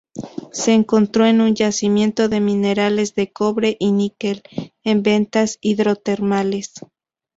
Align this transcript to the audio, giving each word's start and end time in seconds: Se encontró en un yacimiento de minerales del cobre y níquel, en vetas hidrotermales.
Se 0.51 0.73
encontró 0.73 1.27
en 1.27 1.41
un 1.41 1.53
yacimiento 1.53 2.27
de 2.27 2.39
minerales 2.39 3.13
del 3.13 3.31
cobre 3.31 3.77
y 3.79 3.91
níquel, 3.91 4.41
en 4.83 5.03
vetas 5.03 5.59
hidrotermales. 5.61 6.73